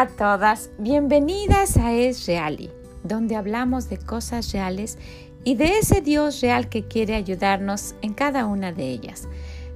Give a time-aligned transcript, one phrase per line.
[0.00, 2.70] A todas, bienvenidas a Es Reali,
[3.02, 4.96] donde hablamos de cosas reales
[5.42, 9.26] y de ese Dios real que quiere ayudarnos en cada una de ellas.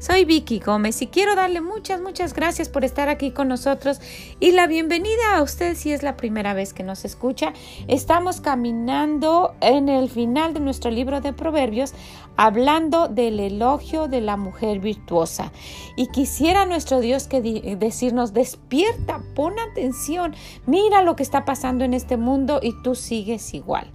[0.03, 4.01] Soy Vicky Gómez y quiero darle muchas, muchas gracias por estar aquí con nosotros
[4.41, 7.53] y la bienvenida a usted si es la primera vez que nos escucha.
[7.87, 11.95] Estamos caminando en el final de nuestro libro de Proverbios
[12.37, 15.53] hablando del elogio de la mujer virtuosa.
[15.95, 17.41] Y quisiera nuestro Dios que
[17.79, 20.35] decirnos, despierta, pon atención,
[20.67, 23.89] mira lo que está pasando en este mundo y tú sigues igual.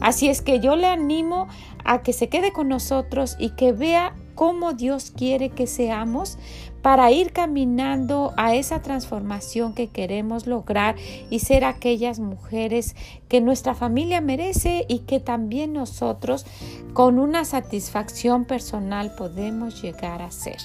[0.00, 1.48] Así es que yo le animo
[1.82, 6.38] a que se quede con nosotros y que vea cómo Dios quiere que seamos
[6.82, 10.94] para ir caminando a esa transformación que queremos lograr
[11.30, 12.94] y ser aquellas mujeres
[13.28, 16.46] que nuestra familia merece y que también nosotros
[16.92, 20.58] con una satisfacción personal podemos llegar a ser.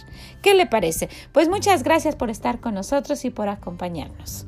[0.44, 1.10] ¿Qué le parece?
[1.32, 4.46] Pues muchas gracias por estar con nosotros y por acompañarnos.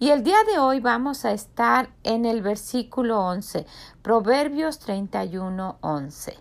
[0.00, 3.66] Y el día de hoy vamos a estar en el versículo 11,
[4.00, 6.38] Proverbios 31, 11.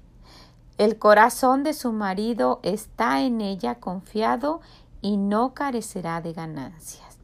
[0.77, 4.61] El corazón de su marido está en ella confiado
[5.01, 7.17] y no carecerá de ganancias.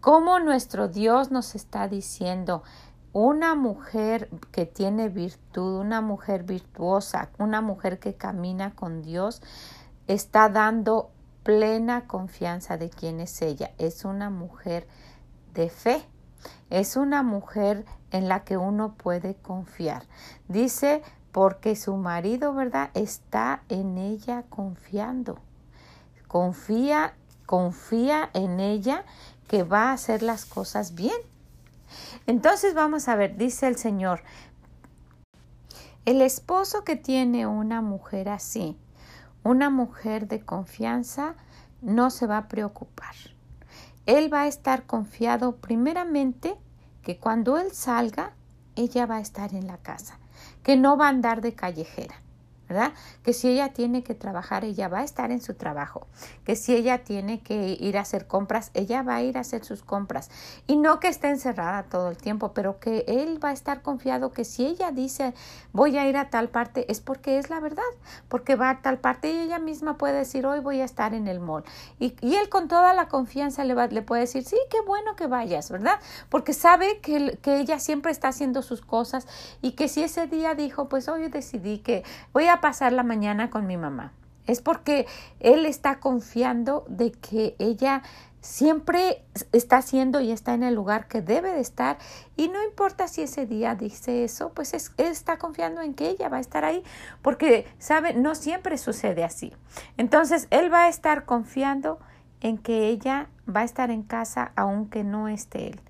[0.00, 2.62] Como nuestro Dios nos está diciendo,
[3.12, 9.42] una mujer que tiene virtud, una mujer virtuosa, una mujer que camina con Dios,
[10.06, 11.10] está dando
[11.42, 13.72] plena confianza de quién es ella.
[13.76, 14.88] Es una mujer
[15.54, 16.02] de fe.
[16.70, 20.04] Es una mujer en la que uno puede confiar.
[20.48, 22.90] Dice, porque su marido, ¿verdad?
[22.94, 25.38] Está en ella confiando.
[26.28, 27.14] Confía,
[27.46, 29.04] confía en ella
[29.48, 31.16] que va a hacer las cosas bien.
[32.26, 34.22] Entonces vamos a ver, dice el Señor,
[36.04, 38.78] el esposo que tiene una mujer así,
[39.44, 41.34] una mujer de confianza,
[41.80, 43.14] no se va a preocupar
[44.06, 46.56] él va a estar confiado primeramente
[47.02, 48.34] que cuando él salga,
[48.76, 50.18] ella va a estar en la casa,
[50.62, 52.14] que no va a andar de callejera.
[53.22, 56.06] Que si ella tiene que trabajar, ella va a estar en su trabajo.
[56.44, 59.64] Que si ella tiene que ir a hacer compras, ella va a ir a hacer
[59.64, 60.30] sus compras.
[60.66, 64.32] Y no que esté encerrada todo el tiempo, pero que él va a estar confiado
[64.32, 65.34] que si ella dice
[65.72, 67.82] voy a ir a tal parte, es porque es la verdad,
[68.28, 71.28] porque va a tal parte y ella misma puede decir hoy voy a estar en
[71.28, 71.64] el mall.
[71.98, 75.26] Y, él con toda la confianza le, va, le puede decir sí, qué bueno que
[75.26, 75.98] vayas, ¿verdad?
[76.28, 79.26] Porque sabe que, que ella siempre está haciendo sus cosas
[79.60, 83.50] y que si ese día dijo pues hoy decidí que voy a pasar la mañana
[83.50, 84.14] con mi mamá.
[84.46, 85.06] Es porque
[85.40, 88.02] él está confiando de que ella
[88.40, 91.98] siempre está haciendo y está en el lugar que debe de estar
[92.36, 96.08] y no importa si ese día dice eso, pues es, él está confiando en que
[96.08, 96.82] ella va a estar ahí
[97.20, 99.52] porque, sabe, no siempre sucede así.
[99.96, 102.00] Entonces, él va a estar confiando
[102.40, 105.80] en que ella va a estar en casa aunque no esté él.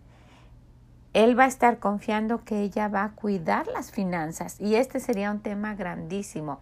[1.12, 5.30] Él va a estar confiando que ella va a cuidar las finanzas y este sería
[5.30, 6.60] un tema grandísimo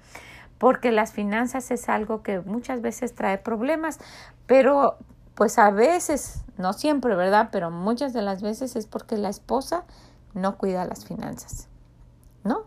[0.58, 3.98] porque las finanzas es algo que muchas veces trae problemas,
[4.46, 4.98] pero
[5.34, 7.48] pues a veces, no siempre, ¿verdad?
[7.50, 9.84] Pero muchas de las veces es porque la esposa
[10.34, 11.68] no cuida las finanzas,
[12.44, 12.64] ¿no?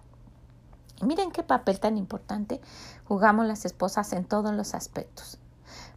[1.03, 2.61] miren qué papel tan importante
[3.05, 5.38] jugamos las esposas en todos los aspectos.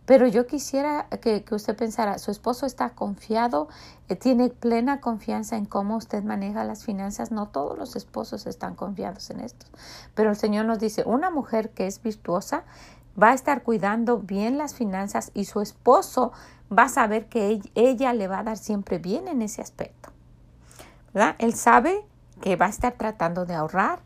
[0.07, 3.69] Pero yo quisiera que, usted pensara, su esposo está confiado,
[4.09, 7.33] eh, tiene plena confianza en cómo usted maneja las finanzas.
[7.33, 9.67] No todos los esposos están confiados en esto.
[10.15, 12.65] Pero el Señor nos dice, una mujer que es virtuosa
[13.21, 16.33] va a estar cuidando bien las finanzas y su esposo
[16.77, 20.11] va a saber que ella le va a dar siempre bien en ese aspecto.
[21.39, 22.05] Él sabe
[22.43, 24.01] que va a estar tratando de ahorrar,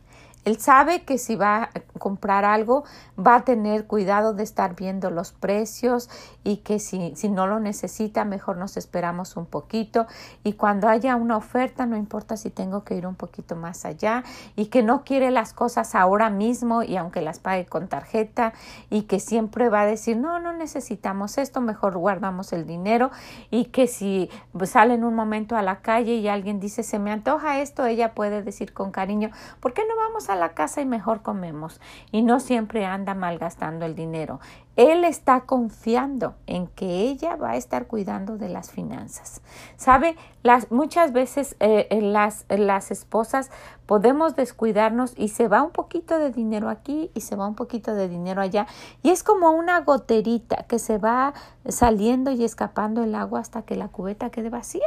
[0.45, 2.83] él sabe que si va comprar algo
[3.17, 6.11] va a tener cuidado de estar viendo los precios
[6.43, 10.09] y que si, si no lo necesita mejor nos esperamos un poquito.
[10.43, 14.25] Y cuando haya una oferta no importa si tengo que ir un poquito más allá
[14.57, 18.53] y que no quiere las cosas ahora mismo y aunque las pague con tarjeta
[18.89, 23.11] y que siempre va a decir no, no necesitamos esto, mejor guardamos el dinero.
[23.51, 24.31] Y que si
[24.65, 28.15] sale en un momento a la calle y alguien dice se me antoja esto, ella
[28.15, 29.31] puede decir con cariño,
[29.61, 31.81] ¿por qué no vamos a la casa y mejor comemos
[32.13, 34.41] y no siempre anda malgastando el dinero.
[34.77, 39.43] Él está confiando en que ella va a estar cuidando de las finanzas.
[39.77, 40.17] ¿Sabe?
[40.43, 43.51] Las, muchas veces eh, las, las esposas
[43.87, 47.95] podemos descuidarnos y se va un poquito de dinero aquí y se va un poquito
[47.95, 48.67] de dinero allá.
[49.03, 51.35] Y es como una goterita que se va
[51.69, 54.87] saliendo y escapando el agua hasta que la cubeta quede vacía.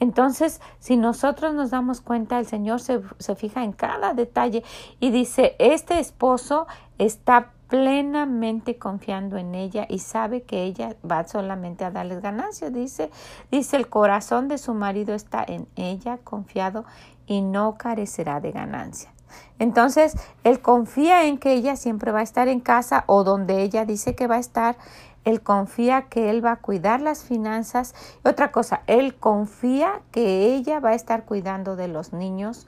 [0.00, 4.64] Entonces, si nosotros nos damos cuenta, el Señor se, se, fija en cada detalle
[4.98, 6.66] y dice, este esposo
[6.98, 12.72] está plenamente confiando en ella y sabe que ella va solamente a darles ganancias.
[12.72, 13.10] Dice,
[13.50, 16.84] dice el corazón de su marido está en ella confiado
[17.26, 19.12] y no carecerá de ganancias.
[19.60, 23.84] Entonces, él confía en que ella siempre va a estar en casa o donde ella
[23.84, 24.76] dice que va a estar.
[25.24, 27.94] Él confía que él va a cuidar las finanzas.
[28.24, 32.66] Otra cosa, él confía que ella va a estar cuidando de los niños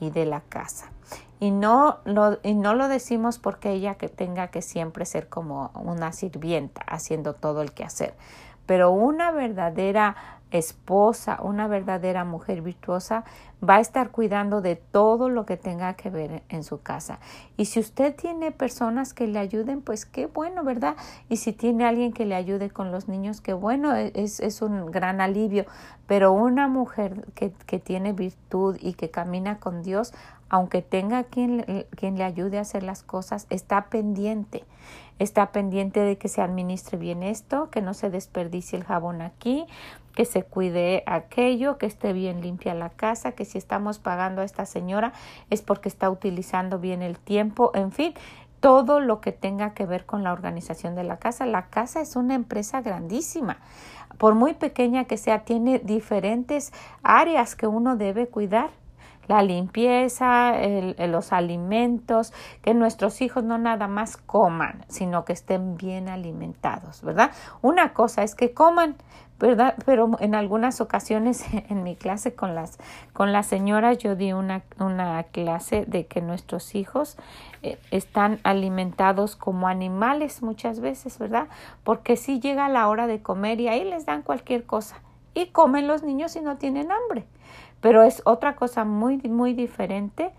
[0.00, 0.90] y de la casa.
[1.40, 5.70] Y no, lo, y no lo decimos porque ella que tenga que siempre ser como
[5.74, 8.14] una sirvienta haciendo todo el quehacer.
[8.66, 10.16] Pero una verdadera
[10.58, 13.24] esposa, una verdadera mujer virtuosa,
[13.68, 17.18] va a estar cuidando de todo lo que tenga que ver en su casa.
[17.56, 20.96] Y si usted tiene personas que le ayuden, pues qué bueno, ¿verdad?
[21.28, 24.62] Y si tiene alguien que le ayude con los niños, qué bueno, e, es, es
[24.62, 25.66] un gran alivio.
[26.06, 30.12] Pero una mujer que, que tiene virtud y que camina con Dios,
[30.50, 34.64] aunque tenga quien, quien le ayude a hacer las cosas, está pendiente
[35.18, 39.66] está pendiente de que se administre bien esto, que no se desperdicie el jabón aquí,
[40.14, 44.44] que se cuide aquello, que esté bien limpia la casa, que si estamos pagando a
[44.44, 45.12] esta señora
[45.50, 48.14] es porque está utilizando bien el tiempo, en fin,
[48.60, 51.44] todo lo que tenga que ver con la organización de la casa.
[51.44, 53.58] La casa es una empresa grandísima.
[54.16, 56.72] Por muy pequeña que sea, tiene diferentes
[57.02, 58.70] áreas que uno debe cuidar
[59.26, 60.54] la limpieza,
[60.98, 62.32] los alimentos,
[62.62, 67.32] que nuestros hijos no nada más coman, sino que estén bien alimentados, ¿verdad?
[67.62, 68.96] Una cosa es que coman,
[69.44, 69.74] ¿verdad?
[69.84, 72.78] Pero en algunas ocasiones en mi clase con las,
[73.12, 77.18] con las señoras yo di una, una clase de que nuestros hijos
[77.62, 81.48] eh, están alimentados como animales muchas veces, ¿verdad?
[81.82, 84.96] Porque si llega la hora de comer y ahí les dan cualquier cosa
[85.34, 87.26] y comen los niños y no tienen hambre.
[87.82, 90.30] Pero es otra cosa muy, muy diferente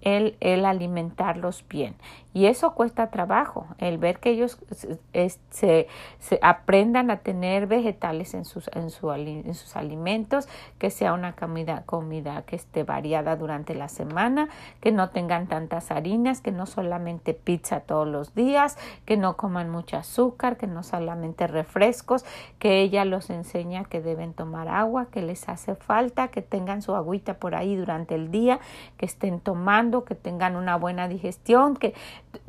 [0.00, 1.94] el, el alimentarlos bien.
[2.38, 5.88] Y eso cuesta trabajo, el ver que ellos se,
[6.20, 10.48] se, aprendan a tener vegetales en sus, en, su, en sus alimentos,
[10.78, 14.50] que sea una comida, comida que esté variada durante la semana,
[14.80, 19.68] que no tengan tantas harinas, que no solamente pizza todos los días, que no coman
[19.68, 22.24] mucho azúcar, que no solamente refrescos,
[22.60, 26.94] que ella los enseña que deben tomar agua, que les hace falta, que tengan su
[26.94, 28.60] agüita por ahí durante el día,
[28.96, 31.94] que estén tomando, que tengan una buena digestión, que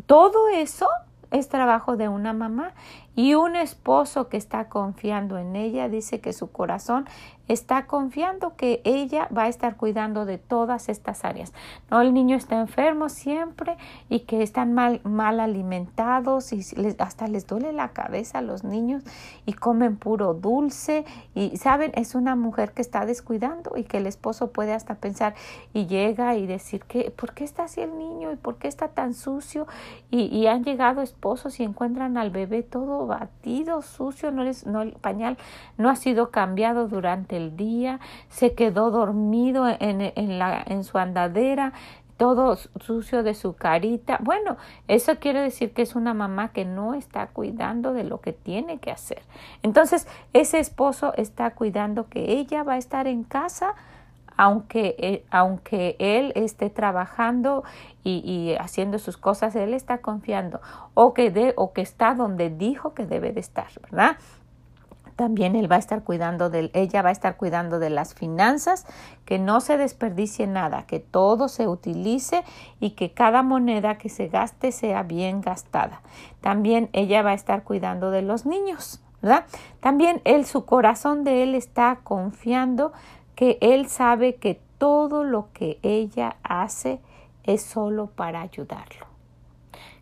[0.05, 0.87] todo eso
[1.31, 2.73] es trabajo de una mamá
[3.19, 7.05] y un esposo que está confiando en ella dice que su corazón
[7.49, 11.51] está confiando que ella va a estar cuidando de todas estas áreas.
[11.89, 13.75] No, el niño está enfermo siempre
[14.07, 16.63] y que están mal, mal alimentados y
[16.99, 19.03] hasta les duele la cabeza a los niños
[19.47, 24.05] y comen puro dulce y saben, es una mujer que está descuidando y que el
[24.05, 25.33] esposo puede hasta pensar
[25.73, 28.89] y llega y decir que ¿por qué está así el niño y por qué está
[28.89, 29.65] tan sucio?
[30.11, 34.81] Y, y han llegado esposos y encuentran al bebé todo batido, sucio, no, les, no
[34.81, 35.37] el pañal
[35.77, 40.97] no ha sido cambiado durante el día, se quedó dormido en, en, la, en su
[40.97, 41.73] andadera,
[42.15, 44.19] todo sucio de su carita.
[44.21, 44.57] Bueno,
[44.89, 48.79] eso quiere decir que es una mamá que no está cuidando de lo que tiene
[48.79, 49.21] que hacer.
[49.63, 53.73] Entonces, ese esposo está cuidando que ella va a estar en casa
[54.39, 57.65] aunque, eh, aunque él esté trabajando
[58.05, 60.61] y, y, haciendo sus cosas, él está confiando
[60.93, 64.15] o que, de, o que está donde dijo que debe de estar, ¿verdad?
[65.17, 68.85] También él va a estar cuidando de, ella va a estar cuidando de las finanzas,
[69.25, 72.45] que no se desperdicie nada, que todo se utilice
[72.79, 76.01] y que cada moneda que se gaste sea bien gastada.
[76.39, 79.43] También ella va a estar cuidando de los niños, ¿verdad?
[79.81, 82.93] También él, su corazón de él está confiando
[83.39, 86.99] que él sabe que todo lo que ella hace
[87.45, 89.05] es solo para ayudarlo,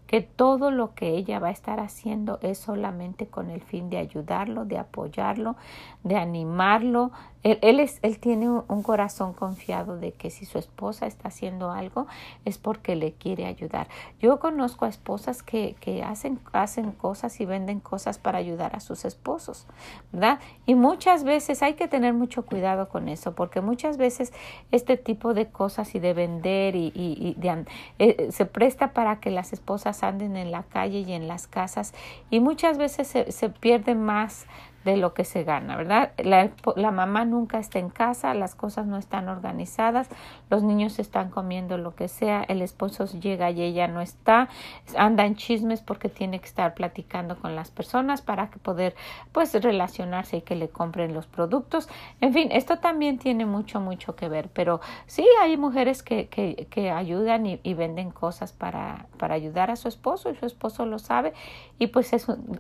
[0.07, 3.99] que todo lo que ella va a estar haciendo es solamente con el fin de
[3.99, 5.55] ayudarlo, de apoyarlo,
[6.03, 7.11] de animarlo,
[7.43, 12.07] él, es, él tiene un corazón confiado de que si su esposa está haciendo algo
[12.45, 13.87] es porque le quiere ayudar.
[14.19, 18.79] Yo conozco a esposas que, que hacen, hacen cosas y venden cosas para ayudar a
[18.79, 19.65] sus esposos,
[20.11, 20.39] ¿verdad?
[20.65, 24.33] Y muchas veces hay que tener mucho cuidado con eso, porque muchas veces
[24.71, 27.37] este tipo de cosas y de vender y, y,
[27.99, 31.93] eh, se presta para que las esposas anden en la calle y en las casas
[32.29, 34.45] y muchas veces se, se pierde más
[34.91, 36.13] de lo que se gana, ¿verdad?
[36.17, 40.07] La, mamá nunca está en casa, las cosas no están organizadas,
[40.49, 44.47] los niños están comiendo lo que sea, el esposo llega y ella no está,
[44.95, 48.95] anda en chismes porque tiene que estar platicando con las personas para que poder
[49.33, 51.89] pues relacionarse y que le compren los productos.
[52.21, 56.91] En fin, esto también tiene mucho, mucho que ver, pero sí hay mujeres que, que,
[56.91, 61.33] ayudan y, venden cosas para, para ayudar a su esposo y su esposo lo sabe
[61.77, 62.11] y pues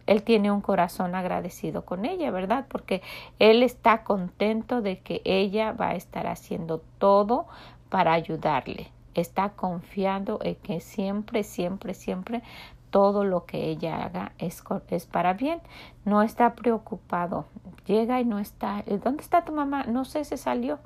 [0.05, 2.65] él tiene un corazón agradecido con ella ¿verdad?
[2.67, 3.01] Porque
[3.39, 7.47] él está contento de que ella va a estar haciendo todo
[7.89, 8.91] para ayudarle.
[9.13, 12.43] Está confiando en que siempre, siempre, siempre
[12.89, 15.61] todo lo que ella haga es, es para bien.
[16.05, 17.45] No está preocupado.
[17.85, 18.83] Llega y no está.
[19.03, 19.83] ¿Dónde está tu mamá?
[19.83, 20.79] No sé, se salió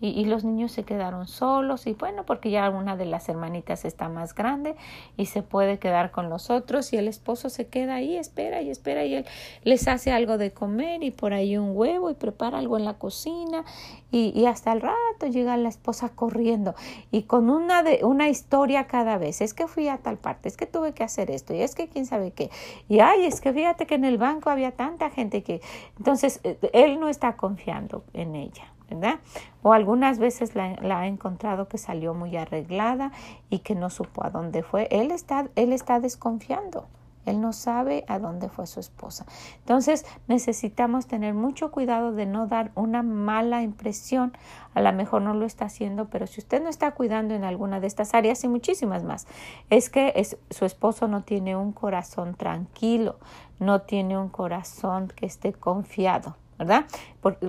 [0.00, 4.08] y, los niños se quedaron solos y bueno, porque ya una de las hermanitas está
[4.08, 4.74] más grande
[5.16, 8.70] y se puede quedar con los otros y el esposo se queda ahí, espera y
[8.70, 9.26] espera y él
[9.64, 12.94] les hace algo de comer y por ahí un huevo y prepara algo en la
[12.94, 13.64] cocina
[14.10, 16.74] y, y hasta el rato llega la esposa corriendo
[17.10, 20.56] y con una, de, una historia cada vez, es que fui a tal parte, es
[20.56, 22.50] que tuve que hacer esto y es que quién sabe qué
[22.88, 25.60] y ay, es que fíjate que en el banco había tanta gente que
[25.98, 28.72] entonces eh, él no está confiando en ella.
[28.90, 29.20] ¿Verdad?
[29.62, 33.12] O algunas veces la, ha encontrado que salió muy arreglada
[33.48, 34.88] y que no supo a dónde fue.
[34.90, 36.88] Él está, él está desconfiando.
[37.26, 39.26] Él no sabe a dónde fue su esposa.
[39.58, 44.32] Entonces necesitamos tener mucho cuidado de no dar una mala impresión.
[44.74, 47.78] A lo mejor no lo está haciendo, pero si usted no está cuidando en alguna
[47.78, 49.26] de estas áreas y muchísimas más,
[49.68, 53.16] es que su esposo no tiene un corazón tranquilo,
[53.58, 56.36] no tiene un corazón que esté confiado.
[56.60, 56.84] ¿Verdad?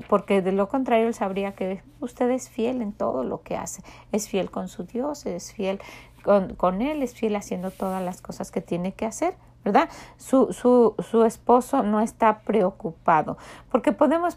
[0.08, 3.84] Porque, de lo contrario él sabría que usted es fiel en todo lo que hace,
[4.14, 5.82] es fiel con su Dios, es fiel
[6.24, 9.36] con, con él, es fiel haciendo todas las cosas que tiene que hacer.
[9.66, 9.90] ¿verdad?
[10.18, 13.38] Su, su, su esposo no está preocupado,
[13.70, 14.36] porque podemos,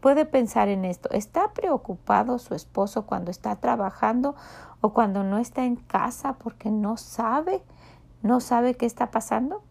[0.00, 4.34] puede pensar en esto, ¿está preocupado su esposo cuando está trabajando
[4.82, 7.62] o cuando no está en casa porque no sabe,
[8.20, 9.62] no sabe qué está pasando?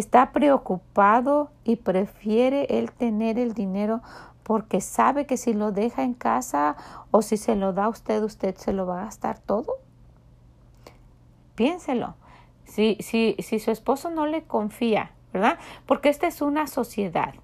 [0.00, 4.00] Está preocupado y prefiere él tener el dinero
[4.44, 6.74] porque sabe que si lo deja en casa
[7.10, 9.74] o si se lo da a usted, usted se lo va a gastar todo.
[11.54, 12.14] Piénselo.
[12.64, 15.58] Si, si, si su esposo no le confía, ¿verdad?
[15.84, 17.34] Porque esta es una sociedad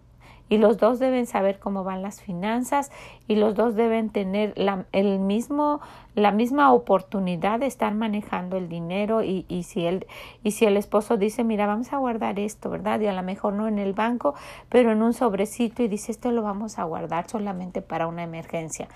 [0.49, 2.91] y los dos deben saber cómo van las finanzas
[3.27, 5.81] y los dos deben tener la, el mismo,
[6.15, 10.07] la misma oportunidad de estar manejando el dinero y, y, si el,
[10.45, 13.01] y si el esposo dice, mira, vamos a guardar esto, ¿verdad?
[13.01, 14.35] Y a lo mejor no en el banco,
[14.69, 18.89] pero en un sobrecito y dice, esto lo vamos a guardar solamente para una emergencia.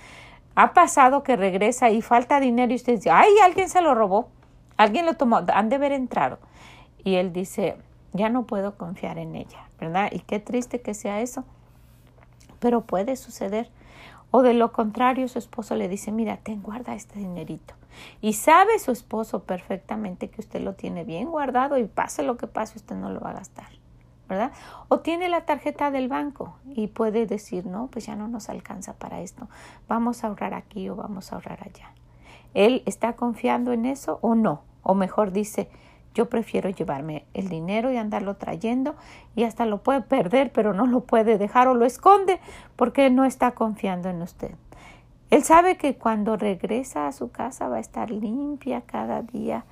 [0.55, 4.29] Ha pasado que regresa y falta dinero y usted dice, ay, alguien se lo robó,
[4.77, 6.39] alguien lo tomó, han de haber entrado.
[7.03, 7.77] Y él dice,
[8.13, 10.11] ya no puedo confiar en ella, ¿verdad?
[10.13, 11.45] Y qué triste que sea eso,
[12.59, 13.71] pero puede suceder.
[14.31, 17.75] O de lo contrario, su esposo le dice, mira, ten guarda este dinerito.
[18.21, 22.47] Y sabe su esposo perfectamente que usted lo tiene bien guardado y pase lo que
[22.47, 23.81] pase, usted no lo va a gastar.
[24.29, 24.53] ¿verdad?
[24.87, 28.95] O tiene la tarjeta del banco y puede decir, no, pues ya no nos alcanza
[28.95, 29.49] para esto,
[29.89, 31.93] vamos a ahorrar aquí o vamos a ahorrar allá.
[32.55, 34.63] ¿Él está confiando en eso o no?
[34.85, 35.69] O mejor dice,
[36.15, 38.97] yo prefiero llevarme el dinero y andarlo trayendo
[39.37, 42.41] y hasta lo puede perder, pero no lo puede dejar o lo esconde
[42.77, 44.53] porque no está confiando en usted.
[45.31, 49.65] Él sabe que cuando regresa a su casa va a estar limpia cada día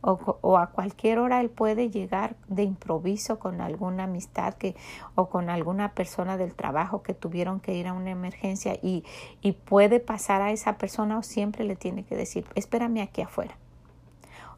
[0.00, 4.76] o, a cualquier hora él puede llegar de improviso con alguna amistad que
[5.16, 9.02] o con alguna persona del trabajo que tuvieron que ir a una emergencia y,
[9.40, 13.56] y puede pasar a esa persona o siempre le tiene que decir espérame aquí afuera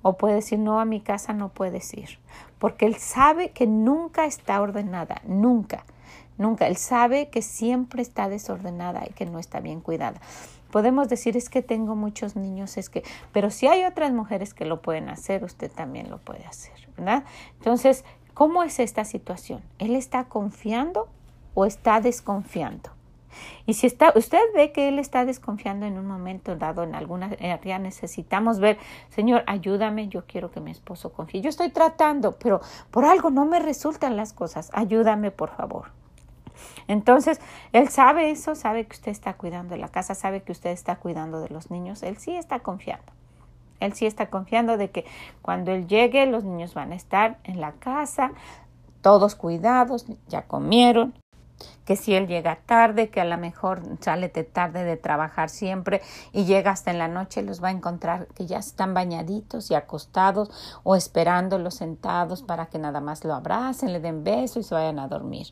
[0.02, 2.18] o puede decir, no, a mi casa no puedes ir,
[2.58, 5.84] porque él sabe que nunca está ordenada, nunca,
[6.38, 6.66] nunca.
[6.66, 10.20] Él sabe que siempre está desordenada y que no está bien cuidada.
[10.70, 13.02] Podemos decir, es que tengo muchos niños, es que,
[13.32, 17.24] pero si hay otras mujeres que lo pueden hacer, usted también lo puede hacer, ¿verdad?
[17.58, 18.04] Entonces,
[18.34, 19.62] ¿cómo es esta situación?
[19.78, 21.08] ¿Él está confiando
[21.54, 22.90] o está desconfiando?
[23.66, 27.30] Y si está, usted ve que él está desconfiando en un momento dado en alguna
[27.40, 28.78] área, necesitamos ver,
[29.10, 31.40] Señor, ayúdame, yo quiero que mi esposo confíe.
[31.40, 32.60] Yo estoy tratando, pero
[32.90, 34.70] por algo no me resultan las cosas.
[34.72, 35.92] Ayúdame, por favor.
[36.88, 37.40] Entonces,
[37.72, 40.96] él sabe eso, sabe que usted está cuidando de la casa, sabe que usted está
[40.96, 43.12] cuidando de los niños, él sí está confiando.
[43.78, 45.06] Él sí está confiando de que
[45.40, 48.32] cuando él llegue los niños van a estar en la casa,
[49.00, 51.14] todos cuidados, ya comieron,
[51.84, 56.00] que si él llega tarde, que a lo mejor sale de tarde de trabajar siempre
[56.32, 59.74] y llega hasta en la noche, los va a encontrar que ya están bañaditos y
[59.74, 60.50] acostados
[60.82, 64.98] o esperándolos sentados para que nada más lo abracen, le den besos y se vayan
[64.98, 65.48] a dormir.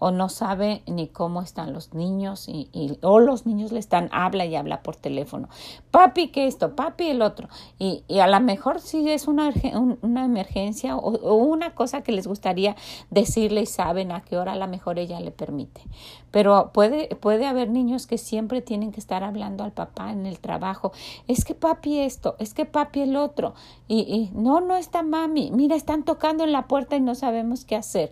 [0.00, 4.46] O no sabe ni cómo están los niños y, o los niños le están habla
[4.46, 5.48] y habla por teléfono.
[5.90, 6.74] Papi, ¿qué esto?
[6.74, 7.48] Papi, el otro.
[7.78, 9.52] Y, a lo mejor sí es una,
[10.00, 12.76] una emergencia o, una cosa que les gustaría
[13.10, 15.82] decirle y saben a qué hora a lo mejor ella le permite.
[16.30, 20.40] Pero puede, puede haber niños que siempre tienen que estar hablando al papá en el
[20.40, 20.92] trabajo.
[21.28, 23.52] Es que papi esto, es que papi el otro.
[23.86, 25.50] Y, y no, no está mami.
[25.50, 28.10] Mira, están tocando en la puerta y no sabemos qué hacer.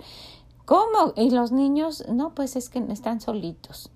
[0.69, 1.15] ¿Cómo?
[1.17, 3.89] Y los niños, no, pues es que están solitos.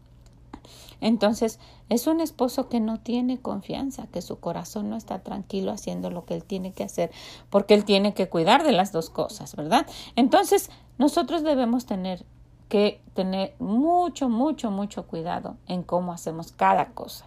[1.03, 1.59] Entonces,
[1.91, 6.25] es un esposo que no tiene confianza, que su corazón no está tranquilo haciendo lo
[6.25, 7.11] que él tiene que hacer,
[7.51, 9.87] porque él tiene que cuidar de las dos cosas, ¿verdad?
[10.17, 12.25] Entonces, nosotros debemos tener
[12.71, 17.27] que tener mucho, mucho, mucho cuidado en cómo hacemos cada cosa.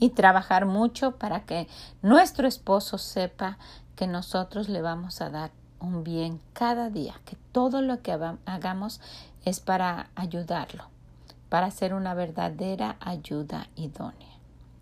[0.00, 1.68] Y trabajar mucho para que
[2.02, 3.56] nuestro esposo sepa
[3.94, 5.52] que nosotros le vamos a dar
[5.84, 8.12] un bien cada día, que todo lo que
[8.46, 9.00] hagamos
[9.44, 10.84] es para ayudarlo,
[11.48, 14.34] para ser una verdadera ayuda idónea.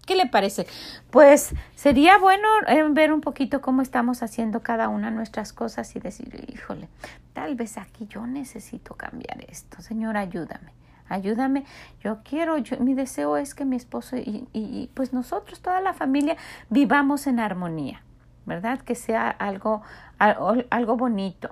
[0.06, 0.66] ¿Qué le parece?
[1.10, 6.00] Pues sería bueno eh, ver un poquito cómo estamos haciendo cada una nuestras cosas y
[6.00, 6.88] decir, híjole,
[7.34, 9.80] tal vez aquí yo necesito cambiar esto.
[9.80, 10.72] Señor, ayúdame,
[11.08, 11.64] ayúdame.
[12.00, 16.36] Yo quiero, yo, mi deseo es que mi esposo y pues nosotros, toda la familia,
[16.68, 18.02] vivamos en armonía.
[18.46, 18.80] ¿Verdad?
[18.80, 19.82] Que sea algo,
[20.18, 21.50] algo bonito,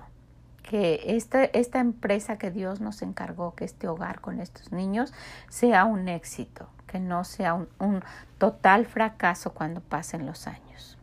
[0.63, 5.13] que esta, esta empresa que Dios nos encargó, que este hogar con estos niños,
[5.49, 8.03] sea un éxito, que no sea un,
[8.37, 10.97] total fracaso cuando pasen los años.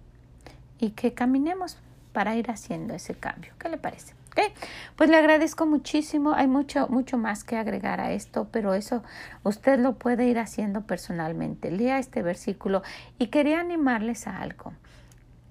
[0.79, 1.79] Y que caminemos
[2.13, 3.53] para ir haciendo ese cambio.
[3.59, 4.15] ¿Qué le parece?
[4.33, 4.53] ¿Okay?
[4.97, 6.33] Pues le agradezco muchísimo.
[6.33, 9.03] Hay mucho, mucho más que agregar a esto, pero eso
[9.43, 11.71] usted lo puede ir haciendo personalmente.
[11.71, 12.83] Lea este versículo
[13.19, 14.73] y quería animarles a algo.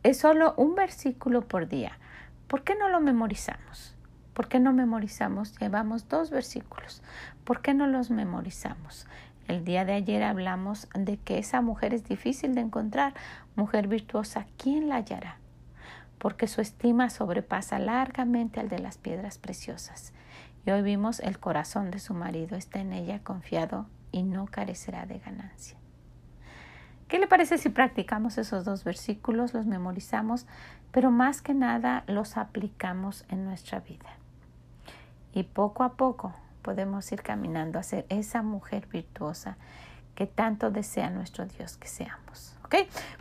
[0.04, 1.98] Es solo un versículo por día.
[2.48, 3.96] ¿Por qué no lo memorizamos?
[4.34, 5.58] ¿Por qué no memorizamos?
[5.58, 7.01] Llevamos dos versículos.
[7.44, 9.08] ¿Por qué no los memorizamos?
[9.48, 13.16] El día de ayer hablamos de que esa mujer es difícil de encontrar,
[13.56, 15.38] mujer virtuosa, ¿quién la hallará?
[16.20, 20.13] Porque su estima sobrepasa largamente al de las piedras preciosas.
[20.66, 25.06] Y hoy vimos el corazón de su marido está en ella confiado y no carecerá
[25.06, 25.77] de ganancia.
[27.08, 30.46] ¿Qué le parece si practicamos esos dos versículos, los memorizamos,
[30.91, 34.10] pero más que nada los aplicamos en nuestra vida?
[35.34, 39.56] Y poco a poco podemos ir caminando a ser esa mujer virtuosa
[40.15, 42.56] que tanto desea nuestro Dios que seamos.
[42.65, 42.76] ¿Ok?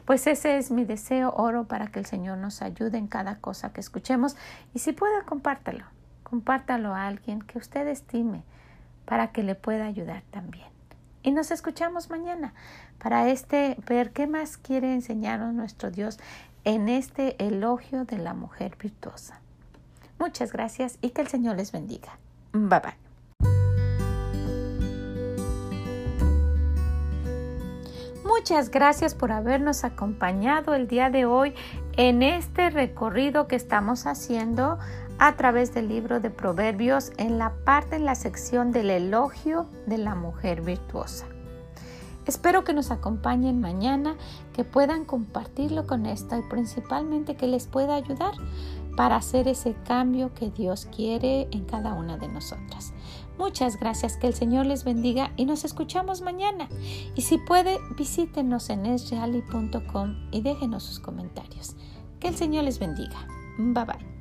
[0.05, 3.73] Pues ese es mi deseo, oro para que el Señor nos ayude en cada cosa
[3.73, 4.37] que escuchemos.
[4.75, 5.85] Y si puede, compártalo.
[6.25, 8.43] Compártalo a alguien que usted estime
[9.05, 10.76] para que le pueda ayudar también.
[11.27, 12.55] Y nos escuchamos mañana
[13.03, 16.21] para este ver qué más quiere enseñarnos nuestro Dios
[16.63, 19.41] en este elogio de la mujer virtuosa.
[20.21, 22.17] Muchas gracias y que el Señor les bendiga.
[22.53, 22.95] Bye bye.
[28.25, 31.55] Muchas gracias por habernos acompañado el día de hoy
[31.97, 34.79] en este recorrido que estamos haciendo
[35.19, 39.99] a través del libro de Proverbios en la parte, en la sección del elogio de
[39.99, 41.27] la mujer virtuosa.
[42.27, 44.17] Espero que nos acompañen mañana,
[44.53, 48.35] que puedan compartirlo con esto y principalmente que les pueda ayudar
[48.97, 52.93] para hacer ese cambio que Dios quiere en cada una de nosotras.
[53.39, 56.69] Muchas gracias, que el Señor les bendiga y nos escuchamos mañana.
[57.15, 61.77] Y si puede, visítenos en esreali.com y déjenos sus comentarios.
[62.19, 63.27] Que el Señor les bendiga.
[63.59, 64.16] Bye bye.